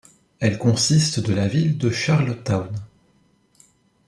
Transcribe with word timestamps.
Elle 0.39 0.57
consiste 0.57 1.19
de 1.19 1.31
la 1.31 1.47
ville 1.47 1.77
de 1.77 1.91
Charlottetown. 1.91 2.71